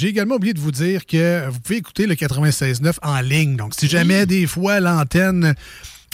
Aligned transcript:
J'ai 0.00 0.08
également 0.08 0.36
oublié 0.36 0.54
de 0.54 0.58
vous 0.58 0.70
dire 0.70 1.04
que 1.04 1.46
vous 1.50 1.60
pouvez 1.60 1.76
écouter 1.76 2.06
le 2.06 2.14
96.9 2.14 2.94
en 3.02 3.20
ligne. 3.20 3.56
Donc, 3.56 3.74
si 3.78 3.86
jamais 3.86 4.24
des 4.24 4.46
fois 4.46 4.80
l'antenne 4.80 5.54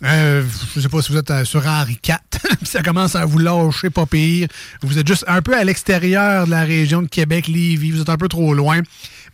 euh, 0.05 0.43
je 0.75 0.81
sais 0.81 0.89
pas 0.89 1.01
si 1.01 1.13
vous 1.13 1.19
êtes 1.19 1.31
euh, 1.31 1.45
sur 1.45 1.65
Henri 1.65 1.97
IV, 2.09 2.19
ça 2.65 2.83
commence 2.83 3.15
à 3.15 3.25
vous 3.25 3.39
lâcher 3.39 3.89
pas 3.91 4.05
pire. 4.05 4.49
Vous 4.83 4.99
êtes 4.99 5.07
juste 5.07 5.25
un 5.29 5.41
peu 5.41 5.57
à 5.57 5.63
l'extérieur 5.63 6.47
de 6.47 6.51
la 6.51 6.65
région 6.65 7.01
de 7.01 7.07
Québec, 7.07 7.47
Lévis, 7.47 7.93
vous 7.93 8.01
êtes 8.01 8.09
un 8.09 8.17
peu 8.17 8.27
trop 8.27 8.55
loin. 8.55 8.81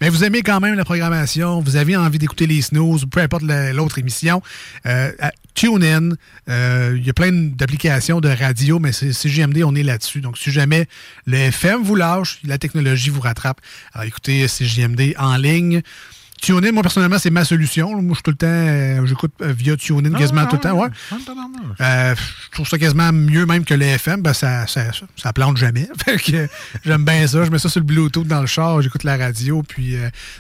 Mais 0.02 0.10
vous 0.10 0.22
aimez 0.22 0.42
quand 0.42 0.60
même 0.60 0.74
la 0.74 0.84
programmation, 0.84 1.60
vous 1.60 1.76
avez 1.76 1.96
envie 1.96 2.18
d'écouter 2.18 2.46
les 2.46 2.60
snooze, 2.60 3.06
peu 3.10 3.20
importe 3.20 3.44
l'autre 3.44 3.98
émission. 3.98 4.42
Euh, 4.84 5.12
TuneIn, 5.54 6.16
euh, 6.48 6.94
il 6.96 7.06
y 7.06 7.10
a 7.10 7.12
plein 7.12 7.32
d'applications 7.32 8.20
de 8.20 8.28
radio, 8.28 8.78
mais 8.78 8.92
c'est 8.92 9.12
CGMD, 9.12 9.62
on 9.64 9.74
est 9.74 9.82
là-dessus. 9.82 10.20
Donc, 10.20 10.38
si 10.38 10.50
jamais 10.50 10.86
le 11.26 11.36
FM 11.36 11.82
vous 11.82 11.94
lâche, 11.94 12.40
la 12.44 12.58
technologie 12.58 13.10
vous 13.10 13.20
rattrape. 13.20 13.60
Alors, 13.92 14.06
écoutez 14.06 14.48
CGMD 14.48 15.14
en 15.18 15.36
ligne. 15.36 15.82
TuneIn, 16.42 16.72
moi, 16.72 16.82
personnellement, 16.82 17.20
c'est 17.20 17.30
ma 17.30 17.44
solution. 17.44 18.02
Moi, 18.02 18.02
je 18.10 18.14
suis 18.14 18.22
tout 18.24 18.32
le 18.32 18.36
temps, 18.36 18.46
euh, 18.48 19.06
j'écoute 19.06 19.30
euh, 19.42 19.52
via 19.56 19.76
TuneIn 19.76 20.10
quasiment 20.18 20.44
tout 20.46 20.56
le 20.56 20.60
temps. 20.60 20.72
Ouais. 20.72 20.88
Euh, 21.80 22.14
je 22.16 22.50
trouve 22.50 22.66
ça 22.66 22.78
quasiment 22.78 23.12
mieux 23.12 23.46
même 23.46 23.64
que 23.64 23.74
le 23.74 23.84
FM. 23.84 24.22
Ben, 24.22 24.32
ça, 24.32 24.66
ça, 24.66 24.86
ça, 25.16 25.32
plante 25.32 25.56
jamais. 25.56 25.88
j'aime 26.84 27.04
bien 27.04 27.28
ça. 27.28 27.44
Je 27.44 27.50
mets 27.50 27.60
ça 27.60 27.68
sur 27.68 27.78
le 27.78 27.86
Bluetooth 27.86 28.26
dans 28.26 28.40
le 28.40 28.48
char, 28.48 28.82
j'écoute 28.82 29.04
la 29.04 29.16
radio. 29.16 29.62
Puis, 29.62 29.94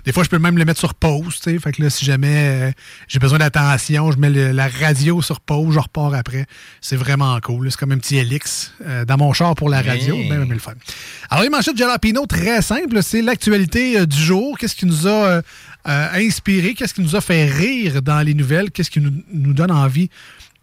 des 0.04 0.12
fois, 0.12 0.24
je 0.24 0.28
peux 0.28 0.40
même 0.40 0.58
le 0.58 0.64
mettre 0.64 0.80
sur 0.80 0.94
pause. 0.94 1.38
Fait 1.40 1.72
que 1.72 1.80
là, 1.80 1.88
si 1.88 2.04
jamais 2.04 2.74
j'ai 3.06 3.20
besoin 3.20 3.38
d'attention, 3.38 4.10
je 4.10 4.18
mets 4.18 4.52
la 4.52 4.66
radio 4.66 5.22
sur 5.22 5.38
pause, 5.38 5.72
je 5.72 5.78
repars 5.78 6.14
après. 6.14 6.46
C'est 6.80 6.96
vraiment 6.96 7.38
cool. 7.40 7.70
C'est 7.70 7.78
comme 7.78 7.92
un 7.92 7.98
petit 7.98 8.16
Helix 8.16 8.72
dans 9.06 9.16
mon 9.18 9.32
char 9.32 9.54
pour 9.54 9.68
la 9.68 9.82
radio. 9.82 10.16
Ben, 10.28 10.40
ben, 10.40 10.48
le 10.48 10.58
fun. 10.58 10.72
Alors, 11.30 11.44
les 11.44 11.50
manchettes 11.50 11.74
de 11.74 11.78
Jalapino, 11.78 12.26
très 12.26 12.60
simple. 12.60 13.00
C'est 13.04 13.22
l'actualité 13.22 14.04
du 14.04 14.20
jour. 14.20 14.58
Qu'est-ce 14.58 14.74
qui 14.74 14.86
nous 14.86 15.06
a 15.06 15.42
euh, 15.92 16.08
inspiré, 16.14 16.74
qu'est-ce 16.74 16.94
qui 16.94 17.02
nous 17.02 17.16
a 17.16 17.20
fait 17.20 17.44
rire 17.44 18.00
dans 18.02 18.20
les 18.20 18.34
nouvelles, 18.34 18.70
qu'est-ce 18.70 18.90
qui 18.90 19.00
nous, 19.00 19.52
donne 19.52 19.70
envie 19.70 20.08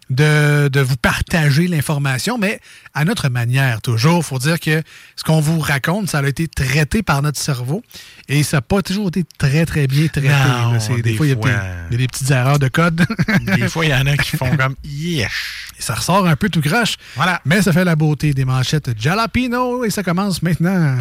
de, 0.10 0.80
vous 0.80 0.98
partager 0.98 1.68
l'information, 1.68 2.40
mais 2.40 2.60
à 2.96 3.06
notre 3.06 3.30
manière, 3.30 3.80
toujours. 3.82 4.20
Il 4.20 4.24
faut 4.24 4.40
dire 4.40 4.60
que 4.60 4.82
ce 5.16 5.24
qu'on 5.24 5.40
vous 5.40 5.60
raconte, 5.60 6.10
ça 6.10 6.20
a 6.20 6.28
été 6.28 6.48
traité 6.48 7.04
par 7.04 7.22
notre 7.22 7.38
cerveau 7.38 7.84
et 8.28 8.42
ça 8.42 8.58
n'a 8.58 8.62
pas 8.62 8.82
toujours 8.82 9.10
été 9.10 9.24
très, 9.38 9.68
très 9.68 9.86
bien 9.86 10.08
traité. 10.08 11.02
des, 11.04 11.16
fois, 11.16 11.28
il 11.28 11.30
y, 11.30 11.34
a 11.34 11.88
des 11.92 12.08
petites 12.08 12.32
erreurs 12.32 12.58
de 12.58 12.70
code. 12.70 13.06
des 13.56 13.70
fois, 13.70 13.86
il 13.86 13.92
y 13.92 13.94
en 13.94 14.08
a 14.08 14.18
qui 14.18 14.36
font 14.36 14.58
comme 14.58 14.76
yesh. 14.84 15.68
ça 15.78 15.94
ressort 15.94 16.26
un 16.26 16.36
peu 16.36 16.50
tout 16.50 16.62
croche. 16.62 16.96
Voilà. 17.16 17.40
Mais 17.46 17.62
ça 17.62 17.72
fait 17.72 17.86
la 17.86 17.96
beauté 17.96 18.34
des 18.34 18.46
manchettes 18.46 19.00
Jalapino 19.00 19.84
et 19.84 19.92
ça 19.92 20.02
commence 20.02 20.42
maintenant. 20.42 20.98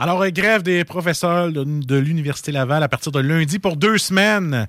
Alors, 0.00 0.22
euh, 0.22 0.30
grève 0.30 0.62
des 0.62 0.82
professeurs 0.84 1.52
de, 1.52 1.96
l'Université 1.96 2.52
Laval 2.52 2.82
à 2.82 2.88
partir 2.88 3.12
de 3.12 3.20
lundi 3.20 3.58
pour 3.58 3.76
deux 3.76 3.98
semaines. 3.98 4.66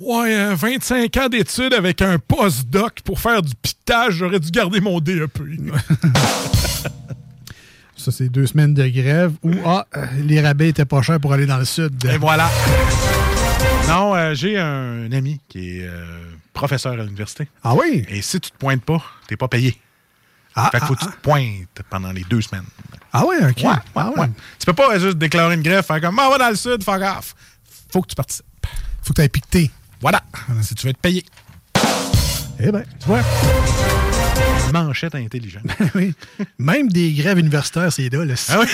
Ouais, 0.00 0.54
25 0.54 1.14
ans 1.18 1.28
d'études 1.28 1.74
avec 1.74 2.00
un 2.00 2.18
post-doc 2.18 3.02
pour 3.04 3.20
faire 3.20 3.42
du 3.42 3.54
pitage, 3.54 4.14
j'aurais 4.14 4.40
dû 4.40 4.50
garder 4.50 4.80
mon 4.80 5.00
DEP. 5.00 5.38
Ça, 7.94 8.10
c'est 8.10 8.30
deux 8.30 8.46
semaines 8.46 8.72
de 8.72 8.88
grève 8.88 9.34
où 9.42 9.52
ah, 9.66 9.86
euh, 9.96 10.06
les 10.22 10.40
rabais 10.40 10.70
étaient 10.70 10.86
pas 10.86 11.02
chers 11.02 11.20
pour 11.20 11.34
aller 11.34 11.44
dans 11.44 11.58
le 11.58 11.66
sud. 11.66 12.02
Et 12.06 12.16
voilà. 12.16 12.50
Non, 13.86 14.14
euh, 14.14 14.32
j'ai 14.34 14.58
un, 14.58 15.12
ami 15.12 15.40
qui 15.46 15.80
est 15.80 15.90
professeur 16.54 16.94
à 16.94 17.04
l'université. 17.04 17.48
Ah 17.62 17.74
oui? 17.74 18.06
Et 18.08 18.22
si 18.22 18.40
tu 18.40 18.50
te 18.50 18.56
pointes 18.56 18.82
pas, 18.82 19.02
t'es 19.28 19.36
pas 19.36 19.48
payé. 19.48 19.78
Ah, 20.54 20.70
fait 20.72 20.78
qu'il 20.78 20.86
faut 20.86 20.94
ah, 20.98 21.04
que 21.04 21.10
tu 21.10 21.16
te 21.16 21.20
pointes 21.20 21.82
pendant 21.90 22.12
les 22.12 22.24
deux 22.24 22.40
semaines. 22.40 22.64
Ah 23.16 23.24
ouais, 23.24 23.36
OK. 23.48 23.62
Ouais, 23.62 23.76
ah 23.94 24.10
ouais. 24.16 24.26
Tu 24.58 24.66
peux 24.66 24.72
pas 24.72 24.98
juste 24.98 25.18
déclarer 25.18 25.54
une 25.54 25.62
grève, 25.62 25.84
faire 25.84 26.00
comme, 26.00 26.18
ah, 26.18 26.28
va 26.28 26.36
dans 26.36 26.48
le 26.48 26.56
sud, 26.56 26.82
fuck 26.82 27.00
off. 27.00 27.36
Faut 27.92 28.02
que 28.02 28.08
tu 28.08 28.16
participes. 28.16 28.44
Faut 29.04 29.12
que 29.14 29.20
tu 29.20 29.22
aies 29.22 29.28
piqueté. 29.28 29.70
Voilà. 30.00 30.20
Si 30.62 30.74
tu 30.74 30.84
veux 30.84 30.90
être 30.90 30.98
payé. 30.98 31.24
Eh 32.58 32.72
bien, 32.72 32.82
tu 32.98 33.06
vois. 33.06 33.20
Manchette 34.72 35.14
intelligente. 35.14 35.62
oui. 35.94 36.12
Même 36.58 36.88
des 36.88 37.12
grèves 37.12 37.38
universitaires, 37.38 37.92
c'est 37.92 38.12
là, 38.12 38.24
là. 38.24 38.34
Ah 38.48 38.60
oui. 38.60 38.66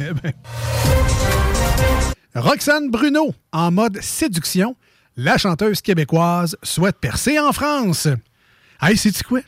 eh 0.00 0.12
bien. 0.12 0.32
Roxane 2.34 2.90
Bruno, 2.90 3.34
en 3.52 3.70
mode 3.70 4.02
séduction, 4.02 4.76
la 5.16 5.38
chanteuse 5.38 5.80
québécoise 5.80 6.58
souhaite 6.62 6.98
percer 7.00 7.38
en 7.38 7.54
France. 7.54 8.06
Hey, 8.82 8.98
c'est-tu 8.98 9.24
quoi? 9.24 9.40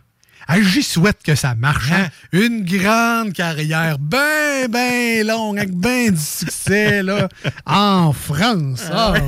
J'y 0.58 0.82
souhaite 0.82 1.22
que 1.22 1.34
ça 1.34 1.54
marche. 1.54 1.92
Hein? 1.92 2.08
Une 2.32 2.64
grande 2.64 3.32
carrière, 3.32 3.98
bien, 3.98 4.68
bien 4.68 5.24
longue, 5.24 5.58
avec 5.58 5.74
bien 5.74 6.10
du 6.10 6.20
succès, 6.20 7.02
là, 7.02 7.28
en 7.66 8.12
France. 8.12 8.84
Ah, 8.92 9.14
ah 9.16 9.20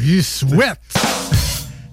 J'y 0.00 0.22
souhaite. 0.22 0.80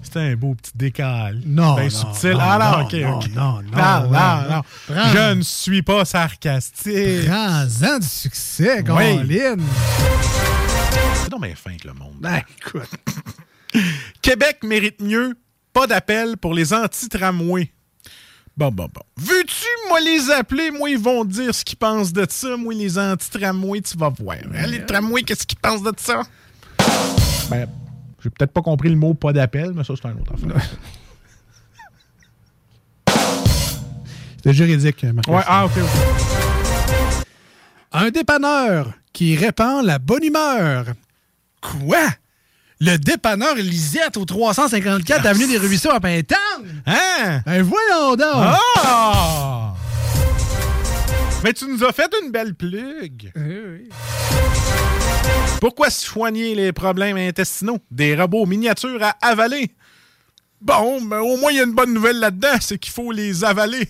C'était 0.02 0.20
un 0.20 0.36
beau 0.36 0.54
petit 0.54 0.72
décal. 0.74 1.40
Non. 1.44 1.74
Bien 1.74 1.90
subtil. 1.90 2.36
ah, 2.40 2.58
non, 2.58 2.84
ok, 2.84 2.92
non, 2.92 3.16
ok. 3.16 3.30
Non, 3.34 3.62
non, 3.62 4.10
non, 4.10 4.50
non. 4.50 4.62
Je 4.88 5.34
ne 5.34 5.42
suis 5.42 5.82
pas 5.82 6.04
sarcastique. 6.04 7.26
Prends-en 7.26 7.98
du 7.98 8.06
succès, 8.06 8.82
Caroline. 8.84 9.62
C'est 11.14 11.30
donc 11.30 11.42
bien 11.42 11.54
fin 11.56 11.76
que 11.76 11.88
le 11.88 11.94
monde. 11.94 12.14
Ben, 12.20 12.42
écoute. 12.58 12.90
Québec 14.22 14.58
mérite 14.62 15.00
mieux. 15.00 15.34
Pas 15.72 15.88
d'appel 15.88 16.36
pour 16.36 16.54
les 16.54 16.72
anti-tramways. 16.72 17.73
Bon, 18.56 18.70
bon, 18.70 18.88
bon. 18.94 19.02
Veux-tu, 19.16 19.66
moi, 19.88 19.98
les 20.00 20.30
appeler? 20.30 20.70
Moi, 20.70 20.90
ils 20.90 20.98
vont 20.98 21.24
dire 21.24 21.52
ce 21.52 21.64
qu'ils 21.64 21.76
pensent 21.76 22.12
de 22.12 22.24
ça. 22.28 22.56
Moi, 22.56 22.74
les 22.74 22.96
anti-tramways, 22.98 23.82
tu 23.82 23.98
vas 23.98 24.10
voir. 24.10 24.36
Hein, 24.54 24.66
les 24.68 24.86
tramways, 24.86 25.24
qu'est-ce 25.24 25.44
qu'ils 25.44 25.58
pensent 25.58 25.82
de 25.82 25.92
ça? 25.96 26.22
Ben, 27.50 27.68
j'ai 28.22 28.30
peut-être 28.30 28.52
pas 28.52 28.62
compris 28.62 28.90
le 28.90 28.96
mot 28.96 29.12
pas 29.14 29.32
d'appel, 29.32 29.72
mais 29.74 29.82
ça, 29.82 29.94
c'est 30.00 30.06
un 30.06 30.12
autre 30.12 30.34
affaire. 30.34 30.70
C'était 34.36 34.54
juridique, 34.54 35.02
Marc. 35.04 35.26
Ouais, 35.26 35.42
ah, 35.46 35.66
OK, 35.66 35.72
OK. 35.76 37.26
Un 37.92 38.10
dépanneur 38.10 38.92
qui 39.12 39.36
répand 39.36 39.84
la 39.84 39.98
bonne 39.98 40.22
humeur. 40.22 40.86
Quoi? 41.60 42.08
Le 42.80 42.96
dépanneur 42.96 43.54
Lisette 43.56 44.16
au 44.16 44.24
354 44.24 45.22
ah, 45.24 45.28
avenue 45.28 45.46
des 45.46 45.58
Ruisseaux 45.58 45.90
à 45.90 46.00
Pintan. 46.00 46.36
Hein? 46.86 47.40
Ben 47.46 47.62
voyons 47.62 48.16
donc! 48.16 48.34
Ah! 48.34 49.74
Mais 51.42 51.52
tu 51.52 51.66
nous 51.66 51.84
as 51.84 51.92
fait 51.92 52.10
une 52.22 52.30
belle 52.30 52.54
plug. 52.54 53.32
oui. 53.36 53.88
Pourquoi 55.60 55.88
soigner 55.90 56.54
les 56.54 56.72
problèmes 56.72 57.16
intestinaux? 57.16 57.78
Des 57.90 58.14
robots 58.14 58.46
miniatures 58.46 59.02
à 59.02 59.16
avaler. 59.22 59.70
Bon, 60.60 61.00
mais 61.00 61.16
au 61.16 61.36
moins, 61.36 61.52
il 61.52 61.56
y 61.56 61.60
a 61.60 61.64
une 61.64 61.74
bonne 61.74 61.92
nouvelle 61.92 62.18
là-dedans, 62.18 62.56
c'est 62.60 62.78
qu'il 62.78 62.92
faut 62.92 63.12
les 63.12 63.44
avaler. 63.44 63.88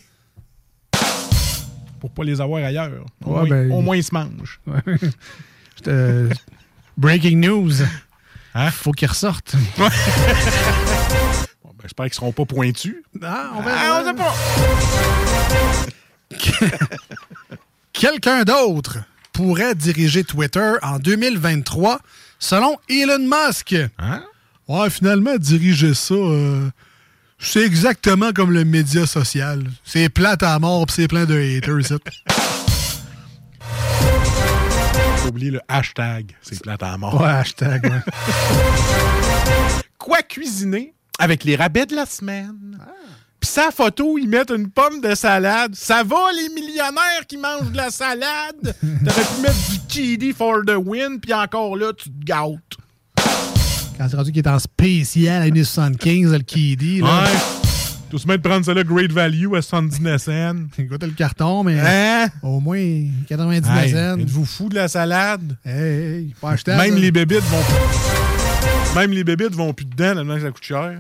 Pour 2.00 2.10
pas 2.10 2.24
les 2.24 2.40
avoir 2.40 2.64
ailleurs. 2.64 3.04
Au, 3.24 3.30
moins, 3.30 3.48
ben, 3.48 3.94
ils 3.94 4.04
se 4.04 4.14
mangent. 4.14 4.60
breaking 6.96 7.40
news. 7.40 7.72
Hein? 8.54 8.70
Faut 8.70 8.92
qu'ils 8.92 9.08
ressortent. 9.08 9.54
bon, 9.78 9.88
ben, 9.88 9.90
J'espère 11.82 12.06
qu'ils 12.06 12.14
seront 12.14 12.32
pas 12.32 12.44
pointus. 12.44 12.96
Ah, 13.22 13.50
on 13.56 13.62
verra. 13.62 13.80
Ah, 13.80 14.00
on 14.00 14.06
sait 14.06 14.14
pas. 14.14 14.34
Quelqu'un 17.92 18.44
d'autre 18.44 18.98
pourrait 19.32 19.74
diriger 19.74 20.24
Twitter 20.24 20.74
en 20.82 20.98
2023, 20.98 22.00
selon 22.38 22.76
Elon 22.88 23.18
Musk. 23.18 23.74
Hein? 23.98 24.22
Ouais, 24.68 24.88
finalement, 24.88 25.36
diriger 25.36 25.92
ça, 25.94 26.14
euh, 26.14 26.70
c'est 27.38 27.62
exactement 27.62 28.32
comme 28.32 28.52
le 28.52 28.64
média 28.64 29.06
social. 29.06 29.64
C'est 29.84 30.08
plate 30.08 30.42
à 30.42 30.58
mort, 30.58 30.86
c'est 30.88 31.08
plein 31.08 31.26
de 31.26 31.34
haters. 31.34 31.98
oublier 35.28 35.50
le 35.50 35.60
hashtag. 35.68 36.34
C'est 36.42 36.60
plate 36.60 36.82
à 36.82 36.96
mort. 36.96 37.20
Ouais, 37.20 37.28
hashtag, 37.28 37.82
Quoi 39.98 40.22
cuisiner 40.22 40.94
avec 41.18 41.44
les 41.44 41.56
rabais 41.56 41.86
de 41.86 41.94
la 41.94 42.06
semaine? 42.06 42.78
Ah. 42.80 42.90
Puis 43.40 43.50
sa 43.50 43.70
photo, 43.70 44.16
ils 44.18 44.28
mettent 44.28 44.50
une 44.50 44.70
pomme 44.70 45.00
de 45.00 45.14
salade. 45.14 45.74
Ça 45.74 46.02
va, 46.02 46.32
les 46.34 46.48
millionnaires 46.54 47.26
qui 47.26 47.36
mangent 47.36 47.70
de 47.70 47.76
la 47.76 47.90
salade? 47.90 48.74
T'aurais 49.04 49.24
pu 49.24 49.40
mettre 49.42 49.70
du 49.70 49.78
kiddie 49.88 50.32
for 50.32 50.62
the 50.66 50.76
win, 50.76 51.20
puis 51.20 51.34
encore 51.34 51.76
là, 51.76 51.92
tu 51.92 52.10
te 52.10 52.24
gâtes. 52.24 52.60
Quand 53.96 54.08
c'est 54.08 54.16
rendu 54.16 54.32
qu'il 54.32 54.42
est 54.44 54.48
en 54.48 54.58
spécial 54.58 55.42
à 55.42 55.46
1,75, 55.46 56.32
le 56.32 56.38
kiddie, 56.38 57.00
là. 57.00 57.22
Ouais. 57.24 57.63
Tout 58.14 58.20
se 58.20 58.28
mettre 58.28 58.44
prendre 58.44 58.64
ça 58.64 58.72
là, 58.72 58.84
great 58.84 59.10
value 59.10 59.52
à 59.56 59.60
79 59.60 60.22
cents. 60.22 60.54
Écoute 60.78 61.02
le 61.02 61.10
carton, 61.10 61.64
mais 61.64 61.80
hein? 61.80 62.28
au 62.44 62.60
moins 62.60 62.78
99 63.26 63.84
hey, 63.84 63.90
cents. 63.90 64.20
Êtes-vous 64.20 64.44
fou 64.44 64.68
de 64.68 64.76
la 64.76 64.86
salade? 64.86 65.56
Hey, 65.66 66.32
pas 66.40 66.52
acheter. 66.52 66.76
Même 66.76 66.94
les 66.94 67.10
bébites 67.10 67.40
vont 67.40 68.94
Même 68.94 69.10
les 69.10 69.24
bébites 69.24 69.56
vont 69.56 69.72
plus 69.72 69.86
dedans, 69.86 70.14
tellement 70.14 70.36
que 70.36 70.42
ça 70.42 70.50
coûte 70.52 70.62
cher. 70.62 70.92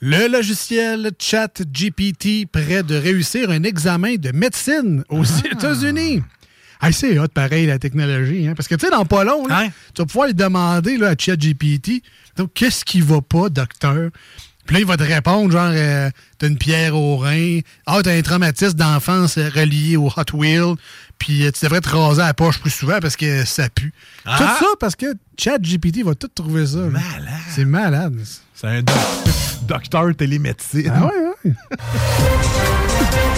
Le 0.00 0.30
logiciel 0.30 1.10
ChatGPT 1.18 2.46
prêt 2.52 2.82
de 2.82 2.96
réussir 2.96 3.48
un 3.48 3.62
examen 3.62 4.16
de 4.16 4.30
médecine 4.30 5.04
aux 5.08 5.24
Ah. 5.24 5.48
États-Unis. 5.52 6.22
Ah, 6.80 6.92
c'est 6.92 7.18
hot, 7.18 7.28
pareil, 7.28 7.66
la 7.66 7.78
technologie. 7.78 8.46
Hein? 8.48 8.54
Parce 8.56 8.68
que, 8.68 8.74
tu 8.74 8.84
sais, 8.86 8.90
dans 8.92 9.04
pas 9.04 9.24
long, 9.24 9.46
là, 9.46 9.64
tu 9.94 10.02
vas 10.02 10.06
pouvoir 10.06 10.26
lui 10.28 10.34
demander 10.34 10.96
là, 10.96 11.08
à 11.08 11.14
ChatGPT 11.18 12.02
donc, 12.36 12.50
qu'est-ce 12.54 12.84
qui 12.84 13.00
va 13.00 13.20
pas, 13.22 13.48
docteur? 13.48 14.10
Puis 14.66 14.74
là, 14.74 14.80
il 14.80 14.86
va 14.86 14.96
te 14.96 15.02
répondre, 15.04 15.50
genre, 15.52 15.70
euh, 15.72 16.10
t'as 16.38 16.48
une 16.48 16.58
pierre 16.58 16.96
au 16.96 17.16
rein. 17.16 17.60
Ah, 17.86 18.00
t'as 18.02 18.12
un 18.14 18.20
traumatisme 18.20 18.76
d'enfance 18.76 19.38
relié 19.38 19.96
au 19.96 20.08
Hot 20.08 20.34
Wheel. 20.36 20.74
Puis 21.18 21.46
euh, 21.46 21.50
tu 21.52 21.64
devrais 21.64 21.80
te 21.80 21.88
raser 21.88 22.20
la 22.22 22.34
poche 22.34 22.58
plus 22.58 22.70
souvent 22.70 22.98
parce 23.00 23.16
que 23.16 23.44
ça 23.46 23.68
pue. 23.70 23.92
Ah! 24.26 24.36
Tout 24.36 24.64
ça 24.64 24.70
parce 24.80 24.96
que 24.96 25.06
ChatGPT 25.38 26.04
va 26.04 26.14
tout 26.14 26.28
trouver 26.28 26.66
ça. 26.66 26.78
Malade. 26.78 27.28
C'est 27.54 27.64
malade. 27.64 28.20
C'est 28.54 28.66
un 28.66 28.82
doc- 28.82 28.96
docteur 29.68 30.14
télémédecine. 30.16 30.92
Ah 30.94 31.06
ouais, 31.06 31.12
ouais. 31.44 32.75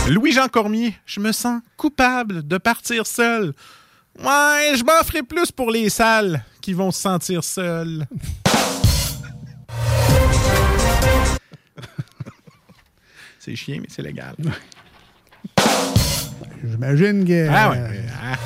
Louis-Jean 0.09 0.49
Cormier, 0.49 0.95
je 1.07 1.21
me 1.21 1.33
sens 1.33 1.61
coupable 1.77 2.47
de 2.47 2.57
partir 2.59 3.07
seul. 3.07 3.53
Ouais, 4.19 4.73
je 4.77 4.83
m'en 4.85 5.05
ferai 5.05 5.23
plus 5.23 5.53
pour 5.53 5.71
les 5.71 5.91
salles 5.91 6.43
qui 6.61 6.73
vont 6.73 6.91
se 6.91 7.01
sentir 7.01 7.45
seuls. 7.45 8.07
c'est 13.39 13.55
chiant, 13.57 13.79
mais 13.81 13.89
c'est 13.89 14.03
légal. 14.03 14.35
J'imagine 16.65 17.25
que. 17.25 17.49
Ah 17.49 17.73
euh, 17.73 17.89
ouais. 17.91 18.05
Ah. 18.23 18.37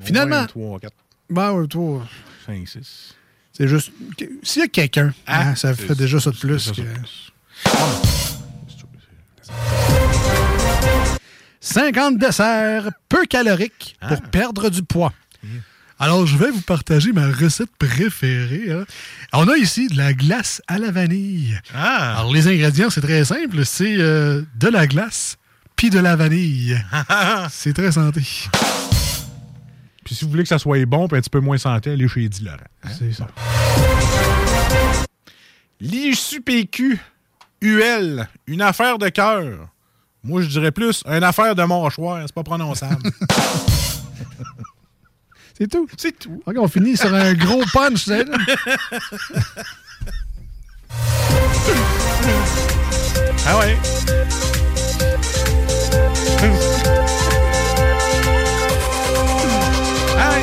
Finalement- 0.00 0.46
3, 0.46 0.80
4, 0.80 0.92
Ben 1.30 1.52
ouais, 1.52 1.66
toi, 1.68 2.06
5, 2.46 2.66
6. 2.66 3.14
c'est 3.52 3.68
juste. 3.68 3.92
S'il 4.42 4.62
y 4.62 4.64
a 4.64 4.68
quelqu'un, 4.68 5.12
hein, 5.26 5.54
ça 5.54 5.74
fait 5.74 5.94
déjà 5.94 6.18
ça 6.18 6.30
de 6.30 6.36
plus. 6.36 6.72
que- 6.72 6.82
50 11.72 12.16
desserts 12.18 12.88
peu 13.08 13.26
caloriques 13.26 13.96
pour 14.08 14.20
perdre 14.22 14.70
du 14.70 14.82
poids. 14.82 15.12
Alors, 15.98 16.26
je 16.26 16.36
vais 16.38 16.50
vous 16.50 16.60
partager 16.60 17.12
ma 17.12 17.26
recette 17.26 17.74
préférée. 17.78 18.70
hein. 18.70 18.84
On 19.32 19.48
a 19.48 19.56
ici 19.56 19.88
de 19.88 19.96
la 19.98 20.12
glace 20.14 20.62
à 20.68 20.78
la 20.78 20.90
vanille. 20.92 21.58
Ah! 21.74 22.18
Alors, 22.20 22.32
les 22.32 22.46
ingrédients, 22.46 22.88
c'est 22.88 23.00
très 23.00 23.24
simple. 23.24 23.64
C'est 23.66 23.96
euh, 23.98 24.42
de 24.58 24.68
la 24.68 24.86
glace 24.86 25.36
puis 25.76 25.90
de 25.90 25.98
la 25.98 26.16
vanille. 26.16 26.80
c'est 27.50 27.72
très 27.74 27.92
santé. 27.92 28.22
Puis 30.04 30.14
si 30.14 30.24
vous 30.24 30.30
voulez 30.30 30.44
que 30.44 30.48
ça 30.48 30.58
soit 30.58 30.84
bon 30.86 31.06
puis 31.06 31.18
un 31.18 31.20
petit 31.20 31.30
peu 31.30 31.40
moins 31.40 31.58
santé, 31.58 31.90
allez 31.90 32.08
chez 32.08 32.24
Eddie 32.24 32.44
Laurent. 32.44 32.56
C'est 32.98 33.12
ça. 33.12 33.26
L'ISUPQ, 35.80 36.98
UL, 37.60 38.26
une 38.46 38.62
affaire 38.62 38.98
de 38.98 39.08
cœur. 39.10 39.68
Moi, 40.28 40.42
je 40.42 40.48
dirais 40.48 40.70
plus 40.72 41.02
une 41.06 41.24
affaire 41.24 41.54
de 41.54 41.62
mâchoire. 41.62 42.20
C'est 42.26 42.34
pas 42.34 42.42
prononçable. 42.42 43.10
C'est 45.56 45.66
tout. 45.68 45.88
C'est 45.96 46.16
tout. 46.16 46.40
OK, 46.46 46.54
on 46.58 46.68
finit 46.68 46.96
sur 46.96 47.12
un 47.12 47.32
gros 47.34 47.64
punch. 47.72 48.06
là. 48.06 48.22
Ah 53.46 53.58
ouais. 53.58 53.76
Ah 60.18 60.30
ouais. 60.30 60.42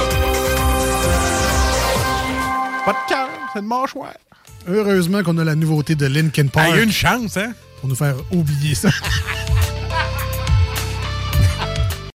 Pas 2.86 2.92
de 2.94 3.10
cœur, 3.10 3.30
c'est 3.54 3.62
de 3.62 3.66
mâchoire. 3.68 4.14
Heureusement 4.68 5.24
qu'on 5.24 5.38
a 5.38 5.44
la 5.44 5.56
nouveauté 5.56 5.96
de 5.96 6.06
Linkin 6.08 6.46
Ah, 6.48 6.52
Park 6.54 6.68
Il 6.72 6.76
y 6.76 6.80
a 6.80 6.84
une 6.84 6.92
chance, 6.92 7.38
hein? 7.38 7.54
pour 7.80 7.90
nous 7.90 7.96
faire 7.96 8.16
oublier 8.32 8.76
ça. 8.76 8.90